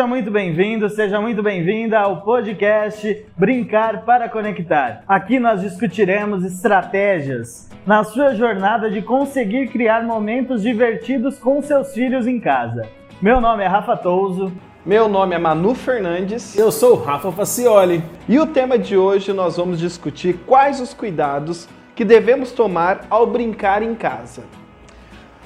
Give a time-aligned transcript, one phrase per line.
[0.00, 5.02] Seja muito bem-vindo, seja muito bem-vinda ao podcast Brincar para Conectar.
[5.08, 12.26] Aqui nós discutiremos estratégias na sua jornada de conseguir criar momentos divertidos com seus filhos
[12.26, 12.88] em casa.
[13.22, 14.52] Meu nome é Rafa Touso.
[14.84, 16.56] Meu nome é Manu Fernandes.
[16.56, 18.02] Eu sou o Rafa Facioli.
[18.28, 21.68] E o tema de hoje nós vamos discutir quais os cuidados
[22.00, 24.44] que devemos tomar ao brincar em casa.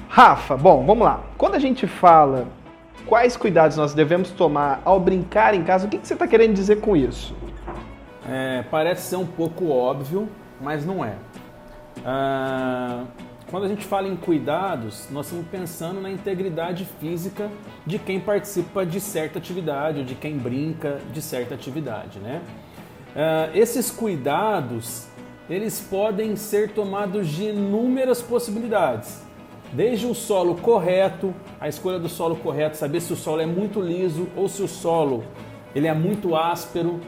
[0.07, 1.21] Rafa, bom, vamos lá.
[1.37, 2.47] Quando a gente fala
[3.05, 6.53] quais cuidados nós devemos tomar ao brincar em casa, o que, que você está querendo
[6.53, 7.35] dizer com isso?
[8.25, 10.29] É, parece ser um pouco óbvio,
[10.61, 11.15] mas não é.
[12.05, 13.03] Ah,
[13.51, 17.51] quando a gente fala em cuidados, nós estamos pensando na integridade física
[17.85, 22.41] de quem participa de certa atividade ou de quem brinca de certa atividade, né?
[23.13, 25.13] Ah, esses cuidados,
[25.49, 29.23] eles podem ser tomados de inúmeras possibilidades.
[29.71, 33.81] Desde o solo correto, a escolha do solo correto, saber se o solo é muito
[33.81, 35.23] liso ou se o solo
[35.75, 36.99] ele é muito áspero.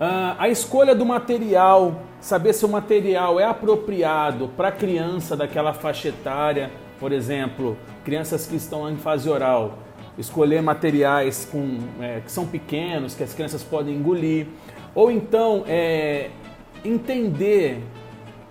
[0.00, 5.74] Ah, a escolha do material, saber se o material é apropriado para a criança daquela
[5.74, 9.78] faixa etária, por exemplo, crianças que estão em fase oral,
[10.16, 14.46] escolher materiais com, é, que são pequenos, que as crianças podem engolir,
[14.94, 16.30] ou então é,
[16.84, 17.82] entender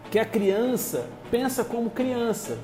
[0.09, 2.57] que a criança pensa como criança.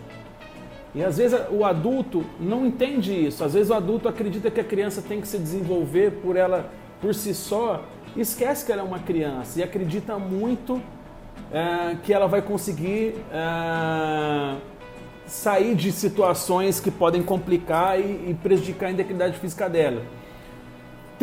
[0.95, 3.43] E às vezes o adulto não entende isso.
[3.43, 6.69] Às vezes o adulto acredita que a criança tem que se desenvolver por ela
[7.01, 7.83] por si só,
[8.15, 10.81] e esquece que ela é uma criança e acredita muito
[11.51, 14.55] é, que ela vai conseguir é,
[15.25, 20.01] sair de situações que podem complicar e, e prejudicar a integridade física dela.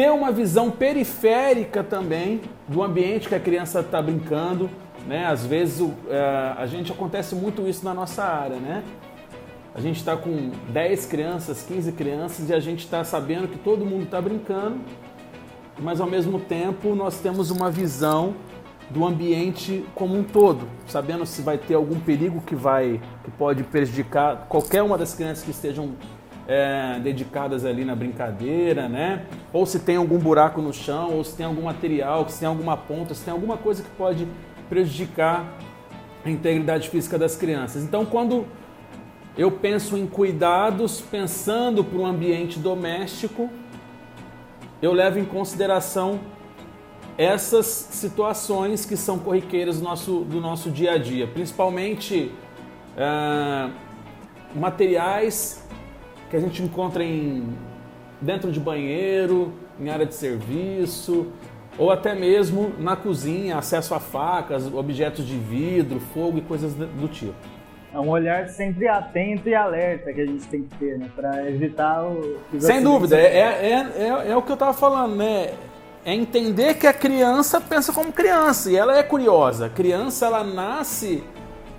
[0.00, 4.70] Ter uma visão periférica também do ambiente que a criança está brincando,
[5.06, 5.26] né?
[5.26, 8.82] Às vezes o, é, a gente acontece muito isso na nossa área, né?
[9.74, 13.84] A gente está com 10 crianças, 15 crianças e a gente está sabendo que todo
[13.84, 14.78] mundo está brincando,
[15.78, 18.34] mas ao mesmo tempo nós temos uma visão
[18.88, 23.64] do ambiente como um todo, sabendo se vai ter algum perigo que vai que pode
[23.64, 25.90] prejudicar qualquer uma das crianças que estejam
[26.50, 29.24] é, dedicadas ali na brincadeira, né?
[29.52, 32.76] Ou se tem algum buraco no chão, ou se tem algum material, se tem alguma
[32.76, 34.26] ponta, se tem alguma coisa que pode
[34.68, 35.46] prejudicar
[36.24, 37.84] a integridade física das crianças.
[37.84, 38.46] Então, quando
[39.38, 43.48] eu penso em cuidados pensando para o ambiente doméstico,
[44.82, 46.18] eu levo em consideração
[47.16, 52.32] essas situações que são corriqueiras do nosso, do nosso dia a dia, principalmente
[52.96, 53.70] é,
[54.52, 55.60] materiais
[56.30, 57.44] que a gente encontra em,
[58.20, 61.26] dentro de banheiro, em área de serviço,
[61.76, 67.08] ou até mesmo na cozinha, acesso a facas, objetos de vidro, fogo e coisas do
[67.08, 67.34] tipo.
[67.92, 71.10] É um olhar sempre atento e alerta que a gente tem que ter, né?
[71.14, 72.38] Para evitar o.
[72.60, 75.54] Sem dúvida, é, é, é, é, o que eu estava falando, né?
[76.04, 79.66] É entender que a criança pensa como criança e ela é curiosa.
[79.66, 81.24] A criança, ela nasce.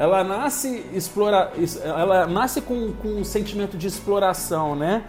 [0.01, 1.51] Ela nasce explora,
[1.84, 5.03] ela nasce com, com um sentimento de exploração, né?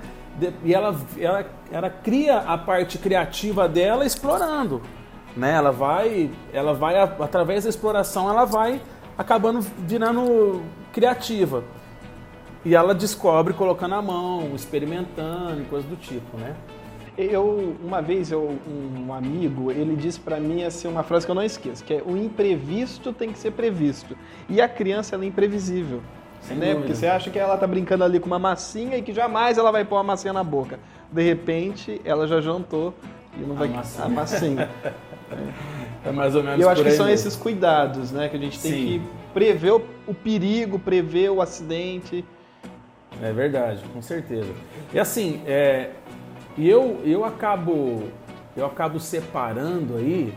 [0.63, 4.83] E ela, ela, ela cria a parte criativa dela explorando,
[5.35, 5.55] né?
[5.55, 8.83] Ela vai, ela vai através da exploração, ela vai
[9.17, 10.61] acabando virando
[10.93, 11.65] criativa.
[12.63, 16.55] E ela descobre colocando a mão, experimentando e coisas do tipo, né?
[17.17, 21.35] Eu, uma vez, eu, um amigo, ele disse para mim assim, uma frase que eu
[21.35, 24.17] não esqueço, que é o imprevisto tem que ser previsto.
[24.49, 26.01] E a criança, ela é imprevisível.
[26.41, 26.75] Sem né?
[26.75, 29.71] Porque você acha que ela tá brincando ali com uma massinha e que jamais ela
[29.71, 30.79] vai pôr uma massinha na boca.
[31.11, 32.95] De repente, ela já jantou
[33.37, 33.69] e não vai...
[33.69, 34.05] A massinha.
[34.05, 34.71] A massinha.
[34.83, 36.09] é.
[36.09, 37.29] é mais ou menos E eu acho que são mesmo.
[37.29, 38.29] esses cuidados, né?
[38.29, 38.79] Que a gente tem Sim.
[38.87, 39.03] que
[39.33, 42.25] prever o, o perigo, prever o acidente.
[43.23, 44.51] É verdade, com certeza.
[44.93, 45.91] E assim, é,
[46.59, 48.03] eu, eu acabo
[48.57, 50.35] eu acabo separando aí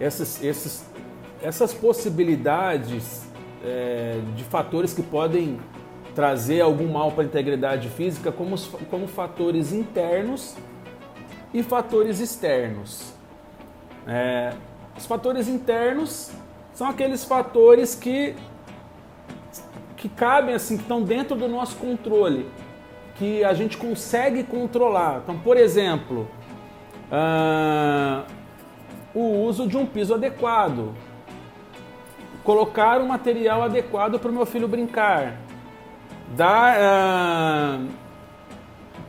[0.00, 0.84] essas, esses,
[1.42, 3.28] essas possibilidades
[3.64, 5.58] é, de fatores que podem
[6.14, 8.56] trazer algum mal para a integridade física como,
[8.90, 10.56] como fatores internos
[11.54, 13.12] e fatores externos.
[14.06, 14.52] É,
[14.96, 16.32] os fatores internos
[16.72, 18.34] são aqueles fatores que
[19.96, 22.48] que cabem assim, que estão dentro do nosso controle,
[23.18, 25.20] que a gente consegue controlar.
[25.22, 26.28] Então, por exemplo,
[27.10, 28.24] uh,
[29.14, 30.94] o uso de um piso adequado,
[32.44, 35.34] colocar um material adequado para o meu filho brincar,
[36.36, 37.88] dar, uh,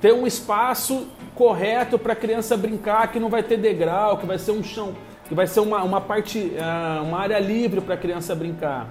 [0.02, 4.38] ter um espaço correto para a criança brincar, que não vai ter degrau, que vai
[4.38, 4.96] ser um chão
[5.30, 8.90] que vai ser uma, uma parte, ah, uma área livre para a criança brincar.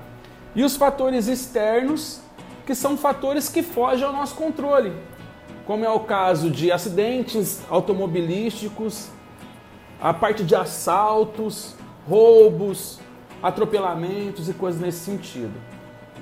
[0.54, 2.22] E os fatores externos,
[2.68, 4.92] que são fatores que fogem ao nosso controle,
[5.64, 9.08] como é o caso de acidentes automobilísticos,
[9.98, 11.74] a parte de assaltos,
[12.06, 13.00] roubos,
[13.42, 15.54] atropelamentos e coisas nesse sentido.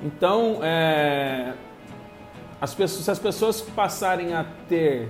[0.01, 1.51] Então, é,
[2.61, 5.09] as pessoas, se as pessoas passarem a ter,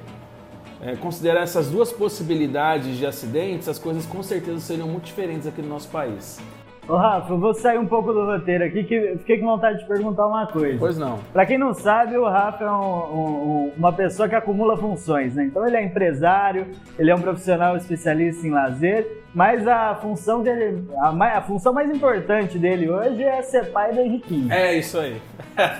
[0.81, 5.61] é, considerar essas duas possibilidades de acidentes, as coisas com certeza seriam muito diferentes aqui
[5.61, 6.39] no nosso país.
[6.87, 9.85] Ô Rafa, eu vou sair um pouco do roteiro aqui, que fiquei com vontade de
[9.85, 10.77] perguntar uma coisa.
[10.79, 11.19] Pois não.
[11.33, 15.43] Pra quem não sabe, o Rafa é um, um, uma pessoa que acumula funções, né?
[15.43, 16.67] Então ele é empresário,
[16.97, 19.05] ele é um profissional especialista em lazer,
[19.35, 23.99] mas a função dele, a, a função mais importante dele hoje é ser pai do
[23.99, 24.49] Henriquinho.
[24.49, 25.21] É isso aí.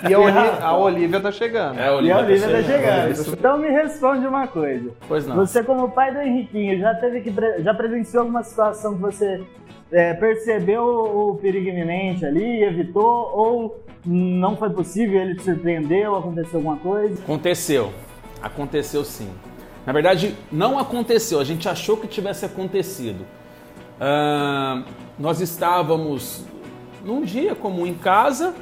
[0.10, 1.80] E a, Olivia, a Olivia tá chegando.
[1.80, 3.16] É, a Olivia, e a Olivia tá, tá chegando.
[3.16, 3.34] chegando.
[3.34, 4.92] Então me responde uma coisa.
[5.08, 5.38] Pois não.
[5.38, 7.34] Você como pai do Henriquinho, já teve que
[7.64, 9.42] já presenciou alguma situação que você
[9.92, 16.60] é, percebeu o perigo iminente ali, evitou, ou não foi possível, ele te surpreendeu, aconteceu
[16.60, 17.22] alguma coisa?
[17.22, 17.92] Aconteceu,
[18.42, 19.30] aconteceu sim.
[19.86, 23.26] Na verdade, não aconteceu, a gente achou que tivesse acontecido.
[24.00, 24.84] Uh,
[25.18, 26.46] nós estávamos
[27.04, 28.54] num dia comum em casa,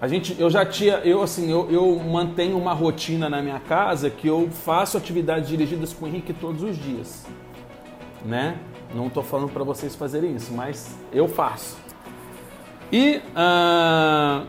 [0.00, 4.08] a gente, eu já tinha, eu assim, eu, eu, mantenho uma rotina na minha casa
[4.08, 7.26] que eu faço atividades dirigidas com o Henrique todos os dias,
[8.24, 8.56] né?
[8.94, 11.76] Não estou falando para vocês fazerem isso, mas eu faço.
[12.90, 14.46] E uh,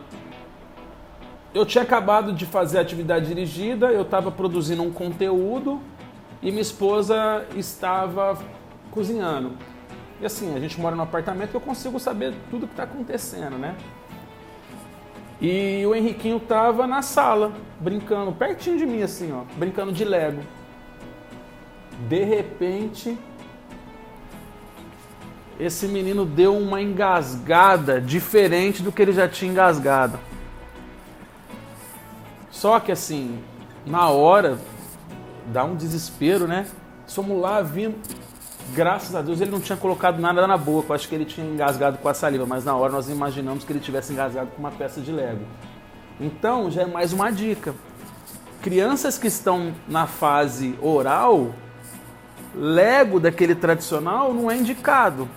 [1.52, 5.80] eu tinha acabado de fazer atividade dirigida, eu estava produzindo um conteúdo
[6.42, 8.38] e minha esposa estava
[8.90, 9.52] cozinhando.
[10.20, 13.76] E assim, a gente mora no apartamento, eu consigo saber tudo que está acontecendo, né?
[15.40, 20.42] E o Henriquinho estava na sala, brincando, pertinho de mim, assim, ó, brincando de Lego.
[22.08, 23.18] De repente,
[25.60, 30.18] esse menino deu uma engasgada diferente do que ele já tinha engasgado.
[32.50, 33.38] Só que assim,
[33.86, 34.58] na hora,
[35.46, 36.66] dá um desespero, né?
[37.06, 37.96] Somos lá vindo.
[38.74, 40.90] Graças a Deus ele não tinha colocado nada na boca.
[40.90, 43.72] Eu acho que ele tinha engasgado com a saliva, mas na hora nós imaginamos que
[43.72, 45.44] ele tivesse engasgado com uma peça de Lego.
[46.20, 47.74] Então já é mais uma dica.
[48.62, 51.54] Crianças que estão na fase oral,
[52.54, 55.28] Lego daquele tradicional não é indicado.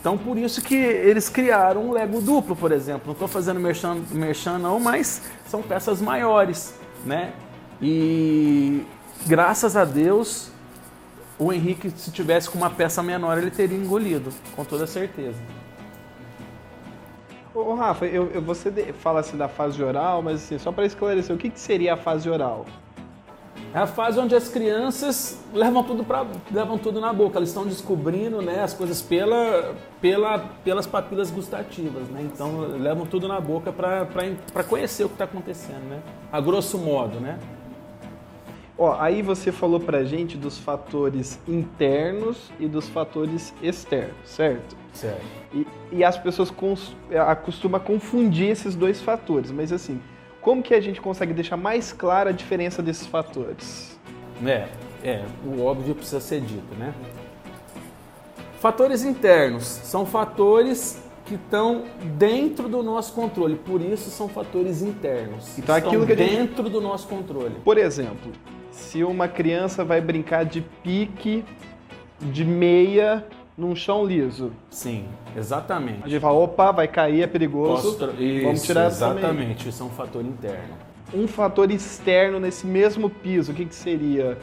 [0.00, 3.02] Então por isso que eles criaram um Lego duplo, por exemplo.
[3.06, 6.74] Não estou fazendo merchan, merchan não, mas são peças maiores,
[7.04, 7.34] né?
[7.82, 8.82] E
[9.26, 10.50] graças a Deus,
[11.38, 15.38] o Henrique, se tivesse com uma peça menor, ele teria engolido, com toda certeza.
[17.54, 21.34] Ô, Rafa, eu, eu, você fala assim da fase oral, mas assim, só para esclarecer,
[21.34, 22.64] o que, que seria a fase oral?
[23.72, 27.64] É a fase onde as crianças levam tudo, pra, levam tudo na boca, elas estão
[27.64, 32.22] descobrindo né, as coisas pela, pela, pelas papilas gustativas, né?
[32.22, 36.00] Então levam tudo na boca para conhecer o que está acontecendo, né?
[36.32, 37.38] A grosso modo, né?
[38.76, 44.74] Ó, aí você falou pra gente dos fatores internos e dos fatores externos, certo?
[44.92, 45.22] Certo.
[45.52, 46.96] E, e as pessoas cons,
[47.44, 50.00] costumam confundir esses dois fatores, mas assim,
[50.40, 53.98] como que a gente consegue deixar mais clara a diferença desses fatores?
[54.44, 54.68] É,
[55.04, 56.94] é, o óbvio precisa ser dito, né?
[58.58, 61.84] Fatores internos são fatores que estão
[62.18, 65.58] dentro do nosso controle, por isso são fatores internos.
[65.58, 66.72] Então estão aquilo que dentro gente...
[66.72, 67.54] do nosso controle.
[67.64, 68.32] Por exemplo,
[68.70, 71.44] se uma criança vai brincar de pique
[72.20, 73.24] de meia
[73.60, 74.50] num chão liso.
[74.70, 75.04] Sim,
[75.36, 76.04] exatamente.
[76.04, 77.90] A gente fala, opa, vai cair, é perigoso.
[78.18, 80.74] Isso, Vamos tirar essa Exatamente, isso é um fator interno.
[81.12, 84.38] Um fator externo nesse mesmo piso, o que, que seria?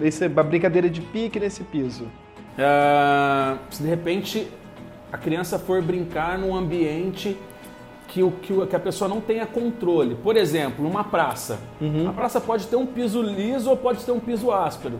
[0.00, 2.04] Esse, a brincadeira de pique nesse piso.
[2.04, 4.48] Uh, se de repente
[5.12, 7.36] a criança for brincar num ambiente
[8.08, 10.14] que, o, que, que a pessoa não tenha controle.
[10.14, 11.58] Por exemplo, numa praça.
[11.80, 12.08] Uhum.
[12.08, 14.98] A praça pode ter um piso liso ou pode ter um piso áspero.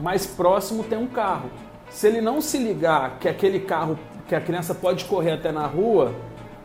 [0.00, 1.50] Mais próximo tem um carro.
[1.92, 5.66] Se ele não se ligar que aquele carro, que a criança pode correr até na
[5.66, 6.14] rua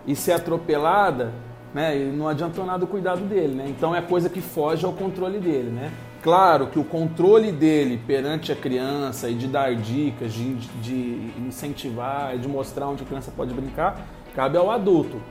[0.06, 1.34] e ser atropelada,
[1.74, 1.96] né?
[2.14, 3.66] Não adiantou nada o cuidado dele, né?
[3.68, 5.92] Então é coisa que foge ao controle dele, né?
[6.24, 12.38] Claro que o controle dele perante a criança e de dar dicas, de, de incentivar,
[12.38, 14.00] de mostrar onde a criança pode brincar,
[14.34, 15.22] cabe ao adulto.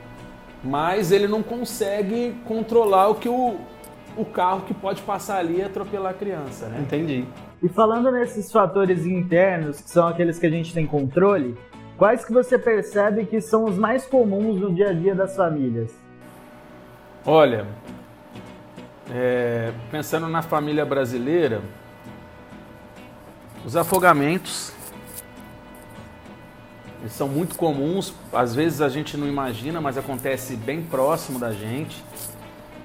[0.63, 3.57] Mas ele não consegue controlar o que o,
[4.15, 6.81] o carro que pode passar ali e atropelar a criança, né?
[6.81, 7.25] Entendi.
[7.61, 11.57] E falando nesses fatores internos, que são aqueles que a gente tem controle,
[11.97, 15.91] quais que você percebe que são os mais comuns no dia a dia das famílias?
[17.25, 17.65] Olha,
[19.11, 21.61] é, pensando na família brasileira,
[23.65, 24.73] os afogamentos,
[26.99, 31.51] Eles são muito comuns, às vezes a gente não imagina, mas acontece bem próximo da
[31.51, 32.03] gente.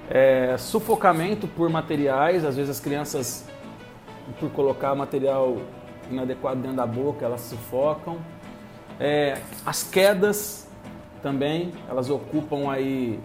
[0.09, 3.45] É, sufocamento por materiais, às vezes as crianças,
[4.39, 5.57] por colocar material
[6.09, 8.17] inadequado dentro da boca, elas sufocam.
[8.99, 10.67] É, as quedas
[11.21, 13.19] também, elas ocupam aí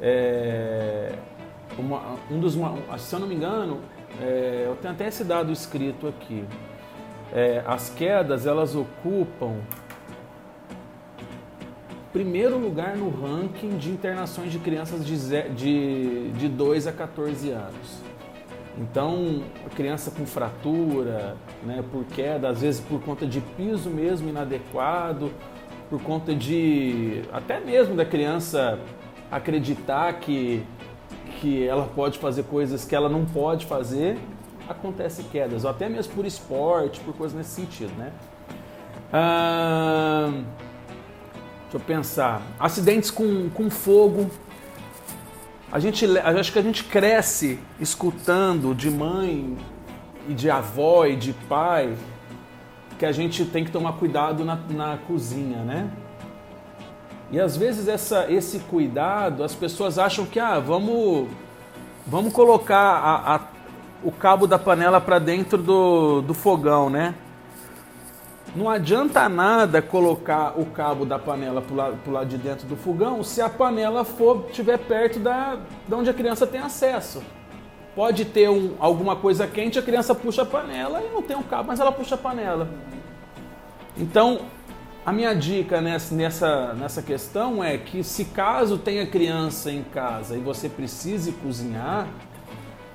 [0.00, 1.14] é,
[1.78, 2.54] uma, um dos,
[2.98, 3.80] se eu não me engano,
[4.20, 6.44] é, eu tenho até esse dado escrito aqui.
[7.32, 9.56] É, as quedas elas ocupam
[12.12, 15.16] primeiro lugar no ranking de internações de crianças de,
[15.50, 18.09] de, de 2 a 14 anos.
[18.78, 24.28] Então, a criança com fratura, né, por queda, às vezes por conta de piso mesmo
[24.28, 25.30] inadequado,
[25.88, 28.78] por conta de até mesmo da criança
[29.30, 30.64] acreditar que,
[31.40, 34.18] que ela pode fazer coisas que ela não pode fazer,
[34.68, 38.12] acontece quedas, ou até mesmo por esporte, por coisas nesse sentido, né?
[39.12, 40.30] Ah,
[41.62, 42.40] deixa eu pensar.
[42.58, 44.30] Acidentes com, com fogo,
[45.72, 49.56] a gente, acho que a gente cresce escutando de mãe
[50.28, 51.96] e de avó e de pai
[52.98, 55.90] que a gente tem que tomar cuidado na, na cozinha, né?
[57.30, 61.28] E às vezes essa, esse cuidado, as pessoas acham que ah, vamos,
[62.06, 63.40] vamos colocar a, a,
[64.02, 67.14] o cabo da panela para dentro do, do fogão, né?
[68.54, 73.22] Não adianta nada colocar o cabo da panela para lado, lado de dentro do fogão
[73.22, 77.22] se a panela for estiver perto da, de onde a criança tem acesso.
[77.94, 81.42] Pode ter um, alguma coisa quente, a criança puxa a panela e não tem um
[81.44, 82.68] cabo, mas ela puxa a panela.
[83.96, 84.40] Então,
[85.06, 90.36] a minha dica nessa, nessa, nessa questão é que se caso tenha criança em casa
[90.36, 92.08] e você precise cozinhar,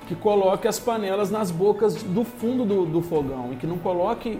[0.06, 4.38] que coloque as panelas nas bocas do fundo do, do fogão e que não coloque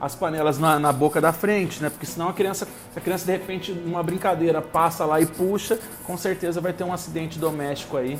[0.00, 1.90] as panelas na, na, boca da frente, né?
[1.90, 5.78] Porque senão a criança, se a criança de repente numa brincadeira passa lá e puxa,
[6.04, 8.18] com certeza vai ter um acidente doméstico aí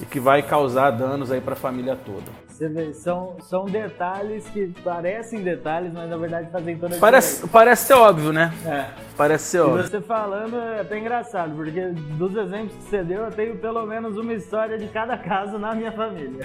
[0.00, 2.24] e que vai causar danos aí para a família toda.
[2.48, 7.28] Você vê, são, são detalhes que parecem detalhes, mas na verdade fazem toda a parece,
[7.28, 7.52] diferença.
[7.52, 8.52] Parece ser óbvio, né?
[8.66, 8.86] É.
[9.16, 9.80] Parece ser óbvio.
[9.80, 13.86] E você falando é até engraçado, porque dos exemplos que você deu, eu tenho pelo
[13.86, 16.40] menos uma história de cada caso na minha família.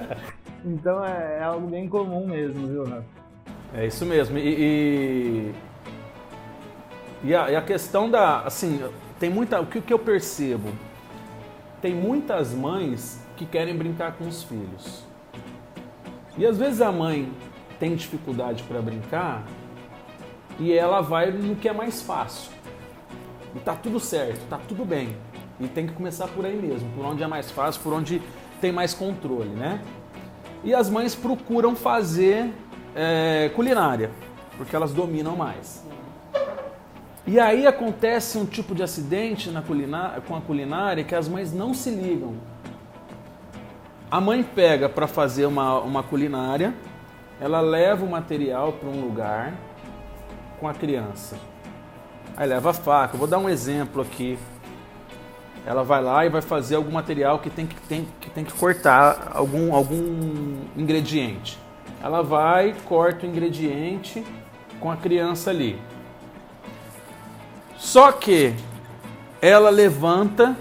[0.64, 3.15] então é, é algo bem comum mesmo, viu, Rafa?
[3.74, 4.38] É isso mesmo.
[4.38, 5.54] E, e,
[7.24, 8.40] e, a, e, a, questão da.
[8.40, 8.82] Assim,
[9.18, 9.60] tem muita.
[9.60, 10.70] O que, que eu percebo?
[11.80, 15.04] Tem muitas mães que querem brincar com os filhos.
[16.38, 17.30] E às vezes a mãe
[17.78, 19.44] tem dificuldade para brincar
[20.58, 22.50] e ela vai no que é mais fácil.
[23.54, 25.16] E tá tudo certo, tá tudo bem.
[25.58, 28.20] E tem que começar por aí mesmo, por onde é mais fácil, por onde
[28.60, 29.80] tem mais controle, né?
[30.62, 32.52] E as mães procuram fazer
[32.96, 34.10] é, culinária,
[34.56, 35.84] porque elas dominam mais.
[37.26, 41.52] E aí acontece um tipo de acidente na culinária, com a culinária que as mães
[41.52, 42.34] não se ligam.
[44.10, 46.72] A mãe pega para fazer uma, uma culinária,
[47.40, 49.52] ela leva o material para um lugar
[50.58, 51.36] com a criança.
[52.36, 53.16] Aí leva a faca.
[53.18, 54.38] vou dar um exemplo aqui.
[55.66, 58.52] Ela vai lá e vai fazer algum material que tem que, tem, que, tem que
[58.52, 61.58] cortar algum, algum ingrediente.
[62.02, 64.24] Ela vai, corta o ingrediente
[64.80, 65.78] com a criança ali.
[67.76, 68.54] Só que
[69.40, 70.56] ela levanta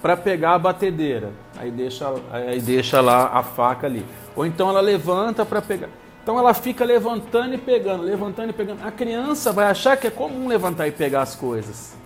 [0.00, 1.32] para pegar a batedeira.
[1.56, 4.04] Aí deixa, aí deixa lá a faca ali.
[4.36, 5.88] Ou então ela levanta para pegar.
[6.22, 8.86] Então ela fica levantando e pegando, levantando e pegando.
[8.86, 11.96] A criança vai achar que é comum levantar e pegar as coisas,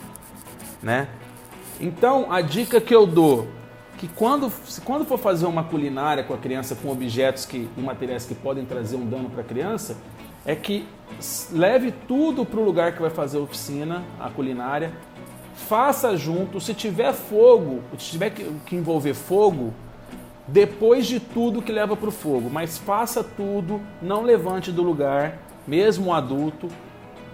[0.80, 1.08] né?
[1.80, 3.48] Então a dica que eu dou
[4.02, 4.52] que quando,
[4.84, 8.64] quando for fazer uma culinária com a criança com objetos que, e materiais que podem
[8.64, 9.96] trazer um dano para a criança,
[10.44, 10.88] é que
[11.52, 14.92] leve tudo para o lugar que vai fazer a oficina, a culinária,
[15.54, 16.60] faça junto.
[16.60, 19.72] Se tiver fogo, se tiver que, que envolver fogo,
[20.48, 25.38] depois de tudo que leva para o fogo, mas faça tudo, não levante do lugar,
[25.64, 26.66] mesmo o adulto.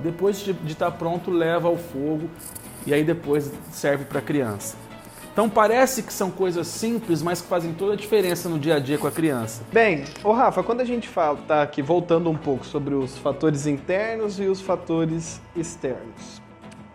[0.01, 2.29] Depois de estar tá pronto, leva ao fogo
[2.87, 4.88] e aí depois serve para a criança.
[5.38, 8.80] Então parece que são coisas simples, mas que fazem toda a diferença no dia a
[8.80, 9.62] dia com a criança.
[9.73, 13.64] Bem, ô Rafa, quando a gente fala, tá aqui voltando um pouco sobre os fatores
[13.64, 16.42] internos e os fatores externos,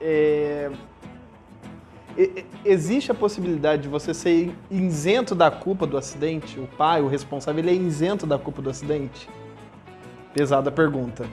[0.02, 0.70] é...
[2.66, 6.60] existe a possibilidade de você ser isento da culpa do acidente?
[6.60, 9.30] O pai, o responsável, ele é isento da culpa do acidente?
[10.34, 11.26] Pesada pergunta.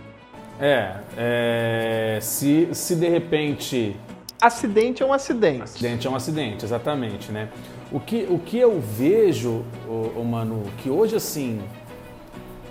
[0.60, 3.96] É, é se, se de repente
[4.40, 5.62] acidente é um acidente.
[5.62, 7.50] Acidente é um acidente, exatamente, né?
[7.92, 11.60] O que, o que eu vejo, o, Manu, que hoje assim,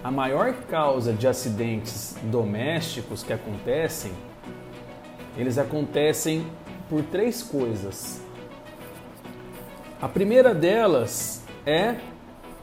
[0.04, 4.12] a maior causa de acidentes domésticos que acontecem
[5.40, 6.46] eles acontecem
[6.90, 8.22] por três coisas.
[10.02, 11.96] A primeira delas é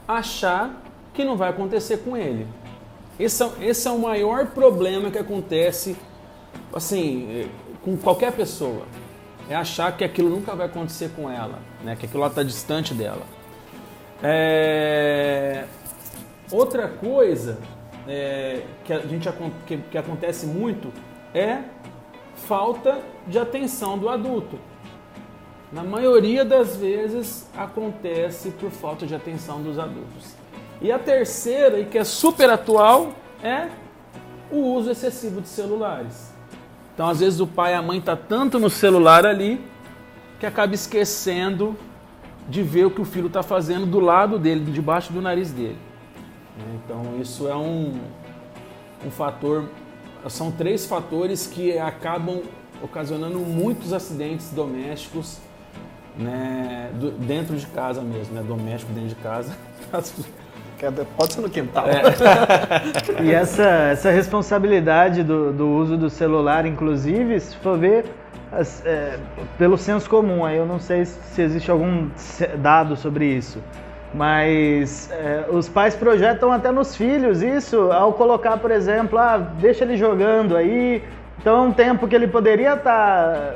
[0.06, 0.82] achar
[1.14, 2.46] que não vai acontecer com ele.
[3.18, 5.96] Esse é, esse é o maior problema que acontece,
[6.70, 7.48] assim,
[7.86, 8.82] com qualquer pessoa.
[9.48, 11.94] É achar que aquilo nunca vai acontecer com ela, né?
[11.94, 13.22] que aquilo está distante dela.
[14.20, 15.64] É...
[16.50, 17.58] Outra coisa
[18.08, 19.28] é, que, a gente,
[19.66, 20.92] que, que acontece muito
[21.32, 21.60] é
[22.34, 24.58] falta de atenção do adulto.
[25.72, 30.34] Na maioria das vezes acontece por falta de atenção dos adultos.
[30.80, 33.12] E a terceira, e que é super atual,
[33.42, 33.68] é
[34.50, 36.35] o uso excessivo de celulares.
[36.96, 39.60] Então, às vezes, o pai e a mãe tá tanto no celular ali
[40.40, 41.76] que acaba esquecendo
[42.48, 45.76] de ver o que o filho está fazendo do lado dele, debaixo do nariz dele.
[46.74, 48.00] Então, isso é um,
[49.04, 49.66] um fator.
[50.30, 52.40] São três fatores que acabam
[52.82, 55.38] ocasionando muitos acidentes domésticos
[56.16, 58.42] né, dentro de casa mesmo, né?
[58.42, 59.54] Doméstico dentro de casa.
[61.16, 61.86] Pode ser no quintal.
[61.88, 62.02] É.
[63.22, 68.04] e essa, essa responsabilidade do, do uso do celular, inclusive, se for ver
[68.84, 69.18] é,
[69.58, 72.08] pelo senso comum, aí eu não sei se existe algum
[72.58, 73.58] dado sobre isso,
[74.14, 79.84] mas é, os pais projetam até nos filhos isso ao colocar, por exemplo, ah, deixa
[79.84, 81.02] ele jogando aí,
[81.38, 83.54] então é um tempo que ele poderia estar tá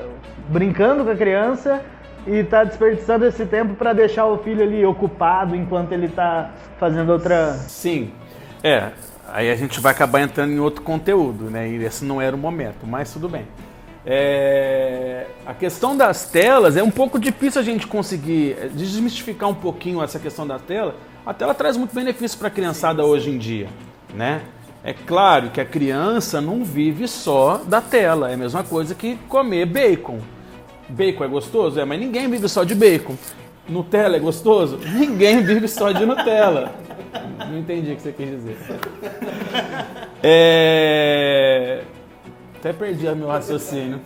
[0.49, 1.81] brincando com a criança
[2.27, 7.11] e está desperdiçando esse tempo para deixar o filho ali ocupado enquanto ele está fazendo
[7.11, 7.55] outra.
[7.69, 8.11] Sim,
[8.63, 8.91] é.
[9.33, 11.69] Aí a gente vai acabar entrando em outro conteúdo, né?
[11.69, 13.47] E esse não era o momento, mas tudo bem.
[14.05, 15.27] É...
[15.47, 20.03] A questão das telas é um pouco difícil a gente conseguir é, desmistificar um pouquinho
[20.03, 20.97] essa questão da tela.
[21.25, 23.69] A tela traz muito benefício para a criançada hoje em dia,
[24.15, 24.41] né?
[24.83, 29.17] É claro que a criança não vive só da tela, é a mesma coisa que
[29.29, 30.19] comer bacon.
[30.91, 31.81] Bacon é gostoso?
[31.81, 33.17] É, mas ninguém vive só de bacon.
[33.69, 34.79] Nutella é gostoso?
[34.93, 36.73] Ninguém vive só de Nutella.
[37.49, 38.57] Não entendi o que você quis dizer.
[40.23, 41.83] É...
[42.59, 44.01] Até perdi o meu raciocínio.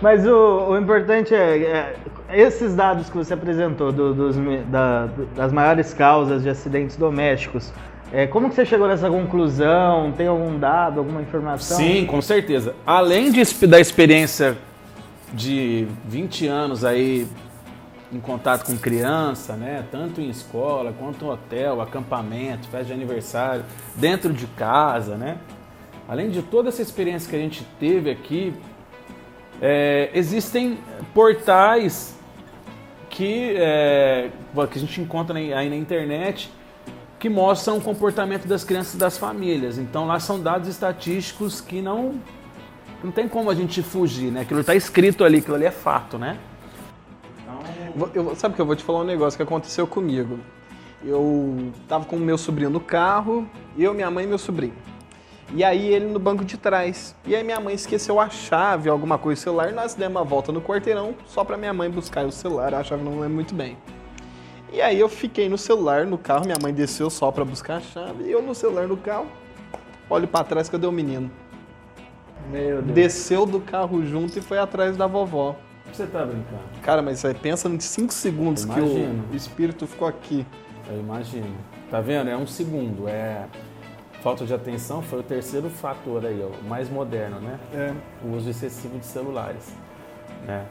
[0.00, 1.94] Mas o, o importante é, é,
[2.32, 4.36] esses dados que você apresentou do, dos,
[4.68, 7.72] da, das maiores causas de acidentes domésticos.
[8.12, 10.12] É, como que você chegou nessa conclusão?
[10.12, 11.76] Tem algum dado, alguma informação?
[11.76, 12.74] Sim, com certeza.
[12.86, 14.56] Além de, da experiência
[15.32, 17.26] de 20 anos aí
[18.12, 19.84] em contato com criança, né?
[19.90, 23.64] Tanto em escola, quanto em hotel, acampamento, festa de aniversário,
[23.94, 25.38] dentro de casa, né?
[26.08, 28.52] Além de toda essa experiência que a gente teve aqui,
[29.62, 30.78] é, existem
[31.14, 32.18] portais
[33.08, 34.30] que, é,
[34.70, 36.50] que a gente encontra aí na internet
[37.18, 39.76] que mostram o comportamento das crianças e das famílias.
[39.76, 42.14] Então lá são dados estatísticos que não
[43.02, 44.42] não tem como a gente fugir, né?
[44.42, 46.38] Aquilo está escrito ali, aquilo ali é fato, né?
[48.14, 50.38] Eu, sabe que eu vou te falar um negócio que aconteceu comigo.
[51.02, 54.74] Eu tava com o meu sobrinho no carro, eu, minha mãe e meu sobrinho.
[55.52, 57.16] E aí ele no banco de trás.
[57.26, 60.24] E aí minha mãe esqueceu a chave, alguma coisa, o celular, e nós demos uma
[60.24, 63.54] volta no quarteirão só pra minha mãe buscar o celular, a chave não lembro muito
[63.54, 63.76] bem.
[64.72, 67.80] E aí eu fiquei no celular, no carro, minha mãe desceu só pra buscar a
[67.80, 69.26] chave, e eu no celular no carro,
[70.08, 71.28] olho para trás, cadê o menino?
[72.92, 75.56] Desceu do carro junto e foi atrás da vovó.
[75.92, 76.62] Você tá brincando?
[76.82, 80.46] Cara, mas aí pensa em 5 segundos que o espírito ficou aqui.
[80.88, 81.54] Eu imagino.
[81.90, 82.30] Tá vendo?
[82.30, 83.08] É um segundo.
[83.08, 83.46] É
[84.22, 87.58] falta de atenção foi o terceiro fator aí, ó, o mais moderno, né?
[87.72, 87.94] É.
[88.24, 89.74] O uso excessivo de celulares,
[90.46, 90.66] né?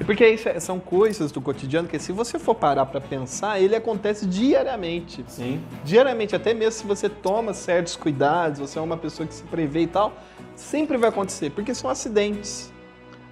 [0.00, 3.60] E porque isso é, são coisas do cotidiano que se você for parar para pensar,
[3.60, 5.24] ele acontece diariamente.
[5.28, 5.60] Sim.
[5.84, 9.82] Diariamente, até mesmo se você toma certos cuidados, você é uma pessoa que se prevê
[9.82, 10.12] e tal,
[10.56, 12.72] sempre vai acontecer, porque são acidentes.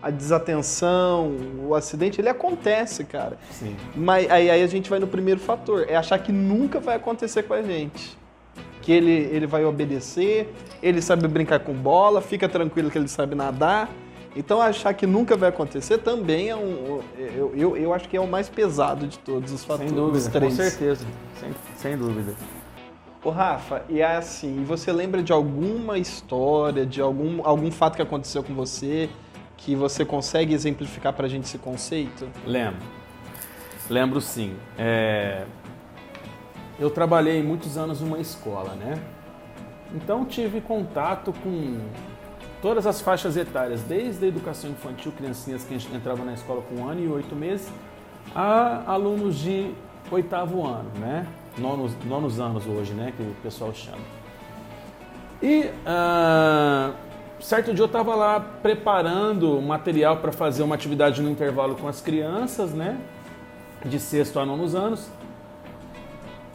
[0.00, 3.38] A desatenção, o acidente, ele acontece, cara.
[3.52, 3.76] Sim.
[3.94, 7.44] Mas aí, aí a gente vai no primeiro fator, é achar que nunca vai acontecer
[7.44, 8.18] com a gente.
[8.80, 13.36] Que ele, ele vai obedecer, ele sabe brincar com bola, fica tranquilo que ele sabe
[13.36, 13.88] nadar.
[14.34, 17.00] Então achar que nunca vai acontecer também é um.
[17.18, 19.90] Eu, eu, eu acho que é o mais pesado de todos os fatores.
[19.90, 21.04] Sem dúvida, com certeza.
[21.38, 22.34] Sem, sem dúvida.
[23.24, 28.02] Ô Rafa, e é assim, você lembra de alguma história, de algum, algum fato que
[28.02, 29.08] aconteceu com você
[29.56, 32.28] que você consegue exemplificar para a gente esse conceito?
[32.44, 32.82] Lembro.
[33.88, 34.56] Lembro sim.
[34.76, 35.44] É...
[36.80, 39.00] Eu trabalhei muitos anos numa escola, né?
[39.94, 41.78] Então tive contato com
[42.62, 46.88] todas as faixas etárias, desde a educação infantil, criancinhas que entravam na escola com um
[46.88, 47.68] ano e oito meses,
[48.34, 49.74] a alunos de
[50.10, 51.26] oitavo ano, né?
[51.58, 53.98] nonos, nonos anos hoje, né, que o pessoal chama.
[55.42, 56.94] E uh,
[57.40, 62.00] certo dia eu estava lá preparando material para fazer uma atividade no intervalo com as
[62.00, 62.96] crianças, né?
[63.84, 65.10] De sexto a nono anos.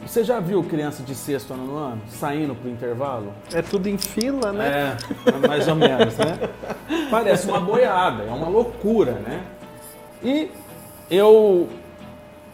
[0.06, 3.32] Você já viu criança de sexto a nono ano saindo para o intervalo?
[3.52, 4.96] É tudo em fila, né?
[5.26, 6.38] É, mais ou menos, né?
[7.10, 9.44] Parece uma boiada, é uma loucura, né?
[10.22, 10.50] E
[11.10, 11.68] eu,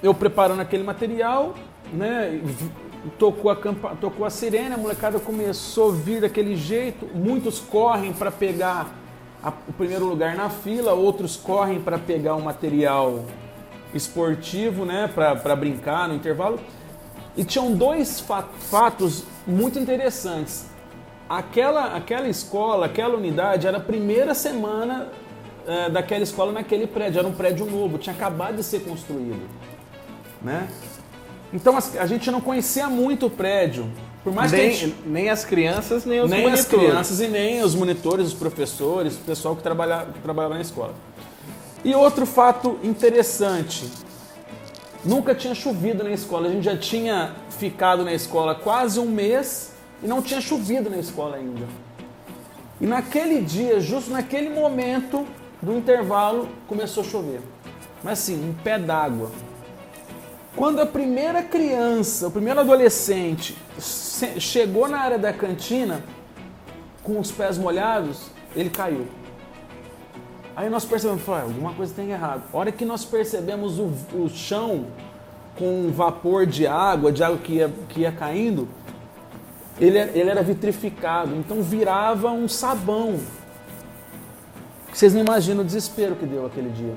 [0.03, 1.55] eu preparando aquele material,
[1.93, 2.41] né?
[3.19, 7.07] tocou a, campa, tocou a sirene, a molecada começou a vir daquele jeito.
[7.15, 8.89] Muitos correm para pegar
[9.43, 13.25] a, o primeiro lugar na fila, outros correm para pegar o material
[13.93, 16.59] esportivo, né, para brincar no intervalo.
[17.37, 18.23] E tinham dois
[18.70, 20.66] fatos muito interessantes.
[21.29, 25.09] Aquela, aquela escola, aquela unidade era a primeira semana
[25.66, 27.18] é, daquela escola naquele prédio.
[27.18, 29.42] Era um prédio novo, tinha acabado de ser construído.
[30.40, 30.68] Né?
[31.53, 33.90] Então a gente não conhecia muito o prédio.
[34.23, 34.97] Por mais nem, que gente...
[35.07, 36.70] nem as crianças, nem os nem monitores.
[36.70, 40.55] Nem as crianças e nem os monitores, os professores, o pessoal que trabalhava, que trabalhava
[40.55, 40.94] na escola.
[41.85, 43.85] E outro fato interessante.
[45.05, 46.49] Nunca tinha chovido na escola.
[46.49, 50.97] A gente já tinha ficado na escola quase um mês e não tinha chovido na
[50.97, 51.67] escola ainda.
[52.81, 55.27] E naquele dia, justo naquele momento
[55.61, 57.40] do intervalo, começou a chover.
[58.03, 59.31] Mas assim, um pé d'água.
[60.57, 63.57] Quando a primeira criança, o primeiro adolescente
[64.38, 66.03] chegou na área da cantina
[67.03, 69.07] com os pés molhados, ele caiu.
[70.57, 72.43] Aí nós percebemos, ah, alguma coisa tem errado.
[72.53, 74.87] A hora que nós percebemos o, o chão
[75.57, 78.69] com vapor de água, de água que ia, que ia caindo,
[79.81, 83.19] ele, ele era vitrificado, então virava um sabão.
[84.93, 86.95] Vocês não imaginam o desespero que deu aquele dia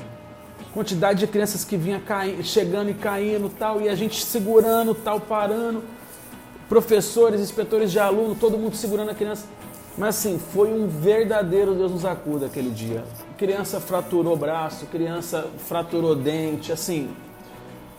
[0.78, 5.20] quantidade de crianças que vinha caindo, chegando e caindo tal, e a gente segurando, tal,
[5.20, 5.84] parando,
[6.70, 9.48] professores, inspetores de aluno, todo mundo segurando a criança.
[9.98, 13.04] Mas assim, foi um verdadeiro Deus nos acuda aquele dia.
[13.36, 17.10] Criança fraturou braço, criança fraturou dente, assim,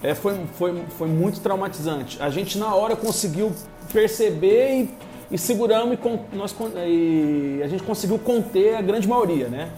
[0.03, 2.23] é, foi, foi, foi muito traumatizante.
[2.23, 3.53] A gente na hora conseguiu
[3.93, 4.91] perceber e,
[5.33, 6.55] e seguramos e, con, nós,
[6.87, 9.71] e a gente conseguiu conter a grande maioria, né?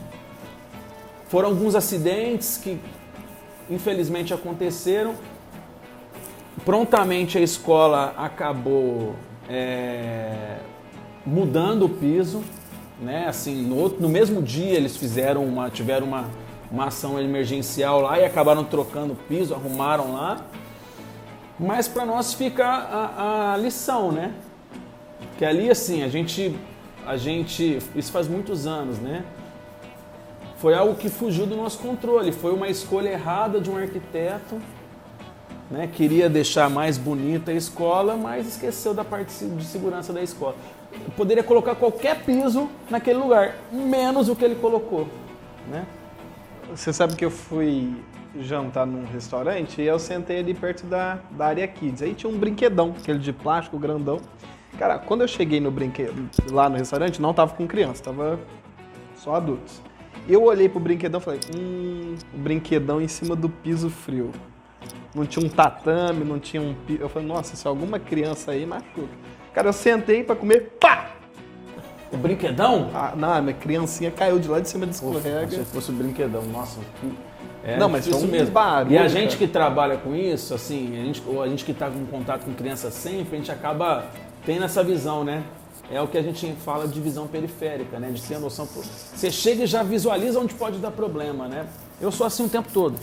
[1.28, 2.78] Foram alguns acidentes que
[3.70, 5.14] infelizmente aconteceram.
[6.66, 9.14] Prontamente a escola acabou
[9.48, 10.58] é,
[11.24, 12.42] mudando o piso,
[13.00, 13.26] né?
[13.26, 16.24] Assim, no, no, mesmo dia eles fizeram uma, tiveram uma,
[16.70, 20.44] uma ação emergencial lá e acabaram trocando o piso, arrumaram lá.
[21.58, 24.32] Mas para nós fica a, a lição, né?
[25.38, 26.56] Que ali assim a gente,
[27.06, 29.24] a gente, isso faz muitos anos, né?
[30.60, 32.32] foi algo que fugiu do nosso controle.
[32.32, 34.60] Foi uma escolha errada de um arquiteto.
[35.70, 35.88] Né?
[35.90, 40.54] Queria deixar mais bonita a escola, mas esqueceu da parte de segurança da escola.
[41.16, 45.06] Poderia colocar qualquer piso naquele lugar, menos o que ele colocou.
[45.68, 45.86] Né?
[46.70, 47.94] Você sabe que eu fui
[48.38, 52.02] jantar num restaurante e eu sentei ali perto da, da área kids.
[52.02, 54.20] Aí tinha um brinquedão, aquele de plástico grandão.
[54.78, 58.38] Cara, quando eu cheguei no brinquedo lá no restaurante, não tava com criança, tava
[59.16, 59.82] só adultos.
[60.28, 64.30] Eu olhei pro brinquedão e falei, hum, o brinquedão em cima do piso frio.
[65.14, 66.74] Não tinha um tatame, não tinha um.
[66.88, 69.08] Eu falei, nossa, se alguma criança aí machuca.
[69.54, 71.10] Cara, eu sentei pra comer, pá!
[72.12, 72.90] O brinquedão?
[72.92, 75.50] Ah, não, minha criancinha caiu de lá de cima desse escorrega.
[75.50, 77.12] Se fosse o brinquedão, nossa, que...
[77.62, 78.52] É, não, mas isso mesmo.
[78.52, 81.72] Barulho, e a gente que trabalha com isso, assim, a gente, ou a gente que
[81.72, 84.06] está com contato com criança sempre, a gente acaba
[84.46, 85.44] tendo essa visão, né?
[85.90, 88.10] é o que a gente fala de visão periférica, né?
[88.10, 88.64] De ter a noção.
[88.64, 91.66] Você chega e já visualiza onde pode dar problema, né?
[92.00, 92.96] Eu sou assim o tempo todo.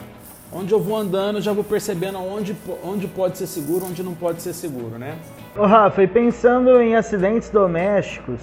[0.52, 4.42] Onde eu vou andando, já vou percebendo onde, onde pode ser seguro, onde não pode
[4.42, 5.18] ser seguro, né?
[5.58, 8.40] Ô Rafa, e pensando em acidentes domésticos,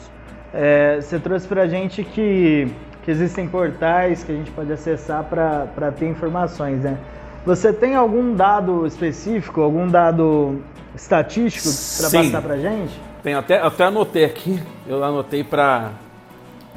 [0.52, 2.68] é, você trouxe pra gente que,
[3.04, 6.98] que existem portais que a gente pode acessar para ter informações, né?
[7.46, 10.60] Você tem algum dado específico, algum dado
[10.96, 13.00] estatístico para passar pra gente?
[13.22, 15.92] Tem até, até anotei aqui, eu anotei para.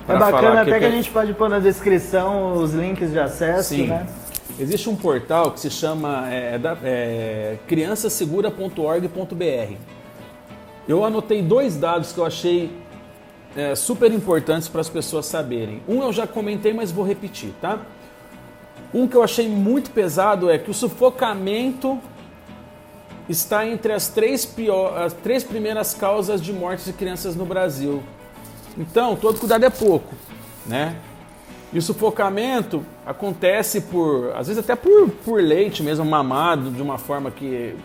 [0.08, 3.73] É bacana até que, que a gente pode pôr na descrição os links de acesso,
[3.73, 3.88] Sim.
[3.88, 4.06] né?
[4.60, 9.97] Existe um portal que se chama é, é, é criançasegura.org.br.
[10.88, 12.71] Eu anotei dois dados que eu achei
[13.56, 15.82] é, super importantes para as pessoas saberem.
[15.88, 17.80] Um eu já comentei, mas vou repetir, tá?
[18.93, 22.00] Um que eu achei muito pesado é que o sufocamento
[23.28, 28.02] está entre as três, pior, as três primeiras causas de mortes de crianças no Brasil.
[28.78, 30.15] Então, todo cuidado é pouco,
[30.65, 30.95] né?
[31.73, 36.97] E o sufocamento acontece por, às vezes até por, por leite mesmo, mamado, de uma
[36.97, 37.76] forma que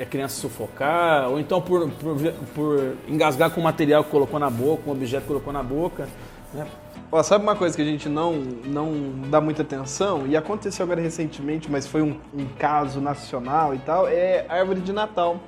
[0.00, 2.16] a criança sufocar, ou então por, por,
[2.54, 6.08] por engasgar com o material que colocou na boca, um objeto que colocou na boca.
[6.52, 6.66] Né?
[7.10, 8.92] Ó, sabe uma coisa que a gente não, não
[9.30, 10.26] dá muita atenção?
[10.26, 14.92] E aconteceu agora recentemente, mas foi um, um caso nacional e tal, é árvore de
[14.92, 15.40] Natal.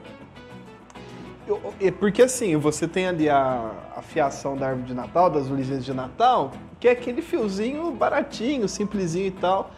[1.81, 5.85] É Porque assim, você tem ali a, a fiação da árvore de Natal, das luzinhas
[5.85, 9.71] de Natal, que é aquele fiozinho baratinho, simplesinho e tal.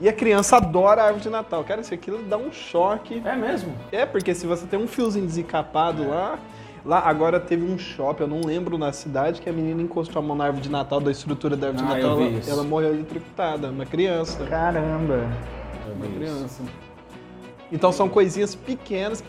[0.00, 1.64] E a criança adora a árvore de Natal.
[1.64, 3.22] Cara, isso aquilo dá um choque.
[3.24, 3.74] É mesmo?
[3.90, 6.38] É, porque se você tem um fiozinho desencapado lá.
[6.84, 10.24] Lá agora teve um shopping, eu não lembro na cidade, que a menina encostou a
[10.24, 12.48] mão na árvore de Natal, da estrutura da árvore Ah, de Natal, ela, isso.
[12.48, 14.46] ela morreu eletrocutada, uma criança.
[14.46, 15.26] Caramba.
[15.96, 16.62] Uma criança.
[17.72, 19.24] Então são coisinhas pequenas.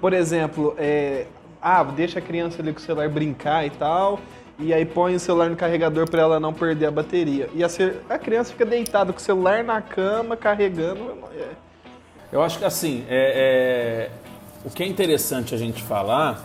[0.00, 1.26] Por exemplo, é,
[1.60, 4.18] ah, deixa a criança ali com o celular brincar e tal.
[4.62, 7.50] E aí põe o celular no carregador para ela não perder a bateria.
[7.52, 7.68] E a,
[8.08, 11.18] a criança fica deitada com o celular na cama, carregando.
[12.30, 14.10] Eu acho que assim, é, é,
[14.64, 16.42] o que é interessante a gente falar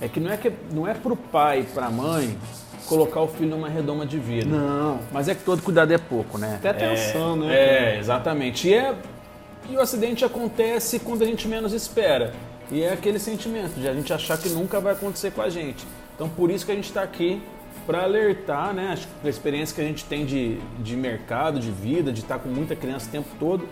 [0.00, 2.38] é que não é, que, não é pro pai e pra mãe
[2.86, 4.56] colocar o filho numa redoma de vida.
[4.56, 5.00] Não.
[5.10, 6.56] Mas é que todo cuidado é pouco, né?
[6.56, 8.68] Até atenção, é, né, É, exatamente.
[8.68, 8.94] E, é,
[9.68, 12.32] e o acidente acontece quando a gente menos espera.
[12.70, 15.86] E é aquele sentimento de a gente achar que nunca vai acontecer com a gente.
[16.14, 17.42] Então por isso que a gente está aqui
[17.86, 18.90] para alertar, né?
[18.92, 22.38] Acho que a experiência que a gente tem de, de mercado, de vida, de estar
[22.38, 23.68] com muita criança o tempo todo,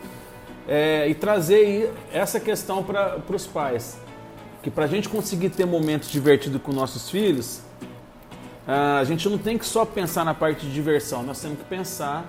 [0.69, 3.99] é, e trazer essa questão para os pais.
[4.63, 7.63] Que para a gente conseguir ter momentos divertidos com nossos filhos,
[8.67, 12.25] a gente não tem que só pensar na parte de diversão, nós temos que pensar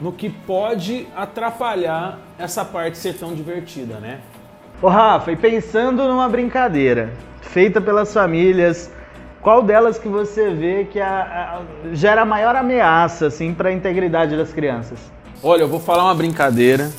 [0.00, 4.20] no que pode atrapalhar essa parte ser tão divertida, né?
[4.82, 8.90] Ô Rafa, e pensando numa brincadeira feita pelas famílias,
[9.40, 13.72] qual delas que você vê que a- a- gera a maior ameaça assim, para a
[13.72, 14.98] integridade das crianças?
[15.42, 16.90] Olha, eu vou falar uma brincadeira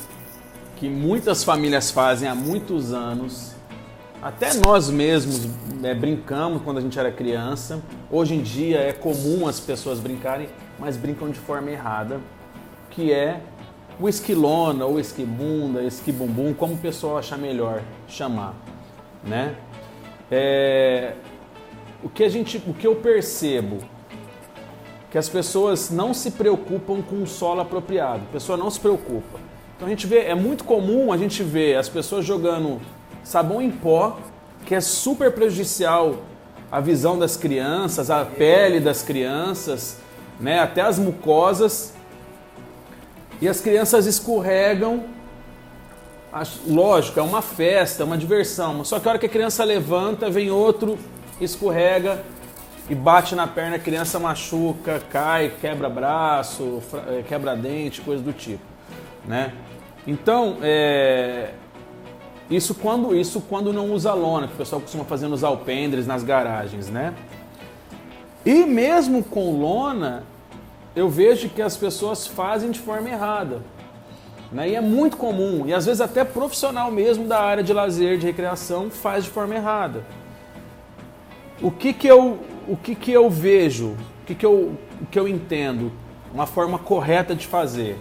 [0.76, 3.54] que muitas famílias fazem há muitos anos.
[4.20, 5.46] Até nós mesmos
[5.80, 7.80] né, brincamos quando a gente era criança.
[8.10, 12.18] Hoje em dia é comum as pessoas brincarem, mas brincam de forma errada,
[12.90, 13.38] que é
[14.00, 18.54] o esquilona, ou esquibunda, esquibumbum, como o pessoal achar melhor chamar,
[19.24, 19.56] né?
[20.30, 21.14] É,
[22.02, 23.78] o que a gente, o que eu percebo
[25.10, 28.22] que as pessoas não se preocupam com o solo apropriado.
[28.28, 29.40] A pessoa não se preocupa.
[29.74, 32.80] Então a gente vê, é muito comum a gente ver as pessoas jogando
[33.22, 34.18] sabão em pó,
[34.66, 36.16] que é super prejudicial
[36.70, 39.98] à visão das crianças, à pele das crianças,
[40.38, 41.94] né, até as mucosas.
[43.40, 45.04] E as crianças escorregam.
[46.66, 48.84] Lógico, é uma festa, é uma diversão.
[48.84, 50.98] Só que a hora que a criança levanta, vem outro,
[51.40, 52.22] escorrega
[52.88, 58.32] e bate na perna, a criança machuca, cai, quebra braço, eh, quebra dente, coisa do
[58.32, 58.62] tipo,
[59.26, 59.52] né?
[60.06, 61.50] Então, é,
[62.50, 66.22] isso quando isso quando não usa lona, que o pessoal costuma fazer nos alpendres, nas
[66.22, 67.14] garagens, né?
[68.44, 70.24] E mesmo com lona,
[70.98, 73.62] eu vejo que as pessoas fazem de forma errada.
[74.50, 74.70] Né?
[74.70, 78.26] E é muito comum, e às vezes até profissional mesmo da área de lazer, de
[78.26, 80.04] recreação, faz de forma errada.
[81.62, 85.18] O que que eu, o que que eu vejo, o que que eu, o que
[85.18, 85.92] eu entendo,
[86.32, 87.98] uma forma correta de fazer?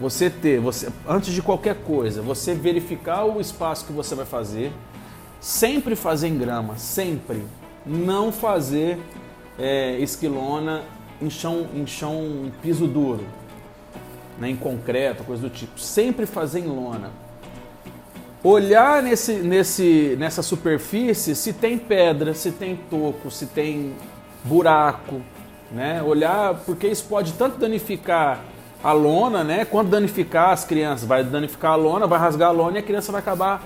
[0.00, 4.72] Você ter, você, antes de qualquer coisa, você verificar o espaço que você vai fazer,
[5.40, 7.44] sempre fazer em grama, sempre.
[7.84, 8.98] Não fazer
[9.58, 10.82] é, esquilona
[11.22, 13.24] em chão, em chão em piso duro,
[14.38, 15.78] né, em concreto, coisa do tipo.
[15.78, 17.10] Sempre fazer em lona.
[18.44, 23.94] Olhar nesse, nesse, nessa superfície se tem pedra, se tem toco, se tem
[24.42, 25.20] buraco,
[25.70, 26.02] né?
[26.02, 28.40] Olhar porque isso pode tanto danificar
[28.82, 29.64] a lona, né?
[29.64, 31.06] Quanto danificar as crianças.
[31.06, 33.62] Vai danificar a lona, vai rasgar a lona e a criança vai acabar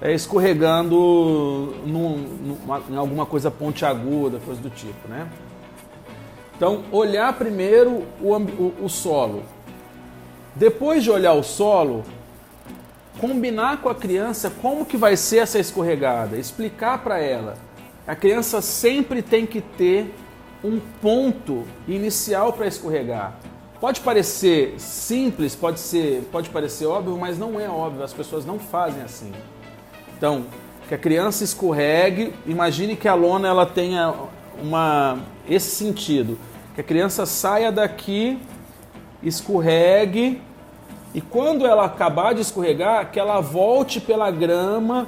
[0.00, 5.26] é, escorregando num- numa- em alguma coisa pontiaguda, coisa do tipo, né?
[6.56, 9.42] Então, olhar primeiro o, o- o solo.
[10.54, 12.02] Depois de olhar o solo,
[13.20, 17.54] combinar com a criança como que vai ser essa escorregada, explicar para ela.
[18.06, 20.14] A criança sempre tem que ter
[20.64, 23.34] um ponto inicial para escorregar.
[23.80, 28.02] Pode parecer simples, pode ser, pode parecer óbvio, mas não é óbvio.
[28.02, 29.32] As pessoas não fazem assim.
[30.16, 30.46] Então,
[30.88, 34.14] que a criança escorregue, imagine que a lona ela tenha
[34.62, 36.38] uma esse sentido,
[36.74, 38.38] que a criança saia daqui,
[39.22, 40.40] escorregue
[41.14, 45.06] e quando ela acabar de escorregar, que ela volte pela grama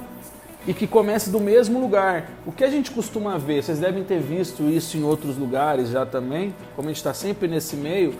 [0.67, 2.29] e que comece do mesmo lugar.
[2.45, 6.05] O que a gente costuma ver, vocês devem ter visto isso em outros lugares já
[6.05, 8.15] também, como a gente está sempre nesse meio,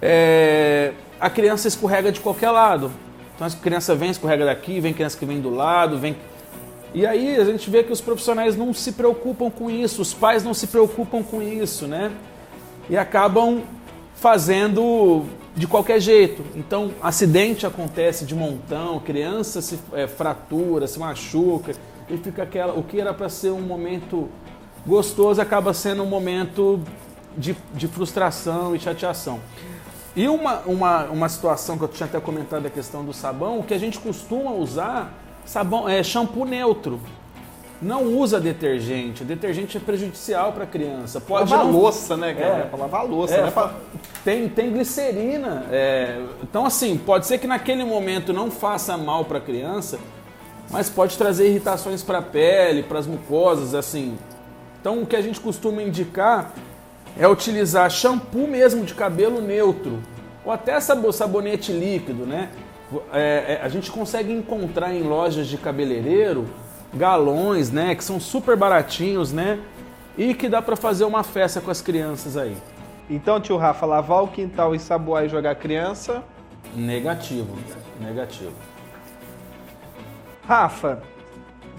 [0.00, 2.90] é, a criança escorrega de qualquer lado.
[3.34, 6.16] Então a criança vem, escorrega daqui, vem criança que vem do lado, vem.
[6.96, 10.42] E aí a gente vê que os profissionais não se preocupam com isso, os pais
[10.42, 12.10] não se preocupam com isso, né?
[12.88, 13.62] e acabam
[14.14, 16.44] fazendo de qualquer jeito.
[16.54, 21.72] Então, acidente acontece de montão, criança se é, fratura, se machuca,
[22.08, 22.74] e fica aquela.
[22.74, 24.28] O que era para ser um momento
[24.86, 26.80] gostoso acaba sendo um momento
[27.36, 29.40] de, de frustração e chateação.
[30.14, 33.62] E uma, uma, uma situação que eu tinha até comentado a questão do sabão, o
[33.62, 35.12] que a gente costuma usar
[35.46, 37.00] sabão é shampoo neutro.
[37.80, 39.22] Não usa detergente.
[39.22, 41.20] Detergente é prejudicial para a criança.
[41.20, 41.72] Pode lavar não...
[41.72, 42.58] louça, né, cara?
[42.58, 43.50] É, para lavar louça, é, né?
[43.50, 43.74] Pra...
[44.24, 45.66] Tem, tem glicerina.
[45.70, 46.20] É...
[46.42, 49.98] Então, assim, pode ser que naquele momento não faça mal para a criança,
[50.70, 54.16] mas pode trazer irritações para a pele, para as mucosas, assim.
[54.80, 56.52] Então, o que a gente costuma indicar
[57.18, 60.02] é utilizar shampoo mesmo de cabelo neutro
[60.44, 62.50] ou até sabonete líquido, né?
[63.12, 66.46] É, é, a gente consegue encontrar em lojas de cabeleireiro
[66.94, 69.60] galões, né, que são super baratinhos, né?
[70.16, 72.56] E que dá para fazer uma festa com as crianças aí.
[73.08, 76.24] Então, tio Rafa, lavar o quintal e saboar e jogar criança?
[76.74, 77.56] Negativo,
[78.00, 78.52] negativo.
[80.46, 81.02] Rafa,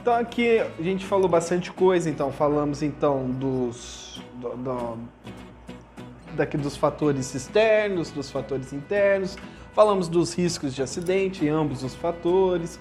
[0.01, 4.97] então aqui a gente falou bastante coisa, então falamos então dos do, do,
[6.33, 9.37] daqui dos fatores externos, dos fatores internos,
[9.77, 12.79] falamos dos riscos de acidente em ambos os fatores.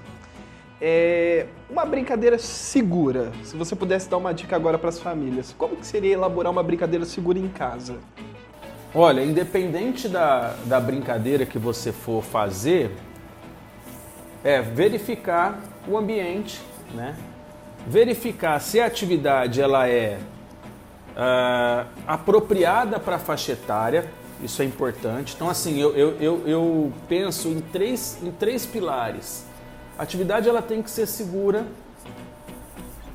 [0.81, 3.33] É uma brincadeira segura.
[3.45, 6.63] Se você pudesse dar uma dica agora para as famílias, como que seria elaborar uma
[6.63, 7.97] brincadeira segura em casa?
[8.95, 12.91] Olha, independente da, da brincadeira que você for fazer,
[14.43, 16.63] é verificar o ambiente,
[16.95, 17.15] né?
[17.87, 20.19] Verificar se a atividade ela é
[21.11, 24.11] uh, apropriada para a faixa etária,
[24.43, 25.35] isso é importante.
[25.35, 29.45] Então, assim, eu, eu, eu, eu, penso em três, em três pilares.
[29.99, 31.67] A atividade ela tem que ser segura,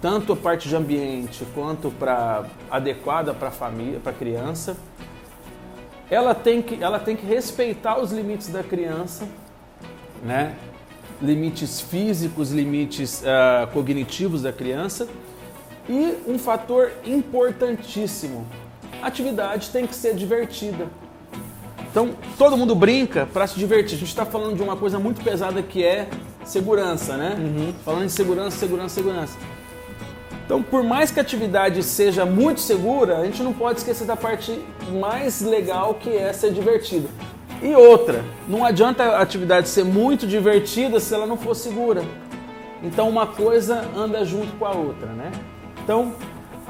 [0.02, 4.76] tanto a parte de ambiente quanto para adequada para a família, para a criança.
[6.10, 9.28] Ela tem, que, ela tem que respeitar os limites da criança,
[10.24, 10.56] né?
[11.22, 15.08] limites físicos, limites uh, cognitivos da criança.
[15.88, 18.46] E um fator importantíssimo:
[19.02, 20.88] a atividade tem que ser divertida.
[21.92, 23.96] Então, todo mundo brinca para se divertir.
[23.96, 26.08] A gente está falando de uma coisa muito pesada que é
[26.46, 27.36] segurança, né?
[27.38, 27.74] Uhum.
[27.84, 29.38] Falando de segurança, segurança, segurança.
[30.46, 34.16] Então, por mais que a atividade seja muito segura, a gente não pode esquecer da
[34.16, 34.58] parte
[35.02, 37.10] mais legal que é ser divertida.
[37.62, 42.04] E outra, não adianta a atividade ser muito divertida se ela não for segura.
[42.82, 45.32] Então, uma coisa anda junto com a outra, né?
[45.84, 46.14] Então,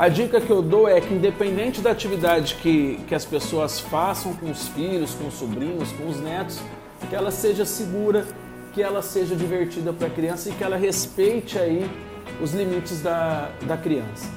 [0.02, 4.34] a dica que eu dou é que, independente da atividade que, que as pessoas façam
[4.34, 6.60] com os filhos, com os sobrinhos, com os netos,
[7.08, 8.26] que ela seja segura,
[8.74, 11.88] que ela seja divertida para a criança e que ela respeite aí
[12.42, 14.28] os limites da, da criança.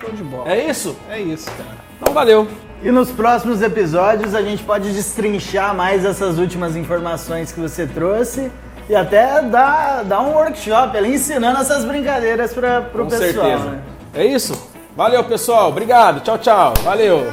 [0.00, 0.52] Show de bola.
[0.52, 0.96] É isso?
[1.10, 1.76] É isso, cara.
[2.00, 2.46] Então, valeu.
[2.84, 8.52] E nos próximos episódios a gente pode destrinchar mais essas últimas informações que você trouxe
[8.88, 13.18] e até dar, dar um workshop ali ensinando essas brincadeiras para o pessoal.
[13.18, 13.64] Certeza.
[13.64, 13.95] Né?
[14.16, 14.70] É isso?
[14.96, 15.68] Valeu, pessoal.
[15.68, 16.22] Obrigado.
[16.22, 16.72] Tchau, tchau.
[16.82, 17.26] Valeu.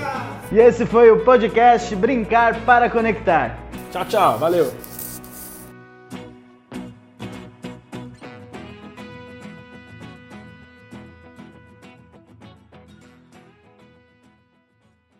[0.52, 3.58] E esse foi o podcast Brincar para Conectar.
[3.92, 4.38] Tchau, tchau.
[4.38, 4.70] Valeu.